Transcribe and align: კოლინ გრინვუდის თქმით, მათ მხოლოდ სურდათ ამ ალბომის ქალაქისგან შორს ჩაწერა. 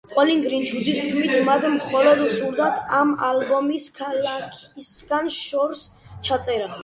კოლინ 0.11 0.39
გრინვუდის 0.43 1.01
თქმით, 1.01 1.33
მათ 1.49 1.67
მხოლოდ 1.73 2.23
სურდათ 2.37 2.79
ამ 3.01 3.11
ალბომის 3.29 3.85
ქალაქისგან 3.99 5.33
შორს 5.39 5.85
ჩაწერა. 6.29 6.73